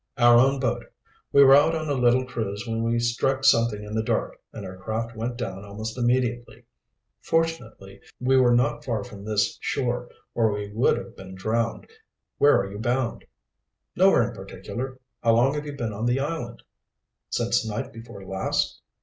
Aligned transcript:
"Our 0.17 0.39
own 0.39 0.59
boat. 0.59 0.85
We 1.31 1.43
were 1.43 1.53
out 1.53 1.75
on 1.75 1.87
a 1.87 1.93
little 1.93 2.25
cruise 2.25 2.65
when 2.65 2.81
we 2.81 2.97
struck 2.97 3.43
something 3.45 3.83
in 3.83 3.93
the 3.93 4.01
dark 4.01 4.41
and 4.51 4.65
our 4.65 4.75
craft 4.75 5.15
went 5.15 5.37
down 5.37 5.63
almost 5.63 5.95
immediately. 5.95 6.63
Fortunately 7.21 8.01
we 8.19 8.35
were 8.35 8.55
not 8.55 8.83
far 8.83 9.03
from 9.03 9.23
this 9.23 9.59
shore, 9.61 10.09
or 10.33 10.51
we 10.53 10.71
would 10.73 10.97
have 10.97 11.15
been 11.15 11.35
drowned. 11.35 11.85
Where 12.39 12.59
are 12.59 12.71
you 12.71 12.79
bound?" 12.79 13.25
"Nowhere 13.95 14.27
in 14.27 14.33
particular. 14.33 14.97
How 15.23 15.35
long 15.35 15.53
have 15.53 15.67
you 15.67 15.73
been 15.73 15.93
on 15.93 16.07
the 16.07 16.19
island?" 16.19 16.63
"Since 17.29 17.63
night 17.67 17.93
before 17.93 18.25
last?" 18.25 18.81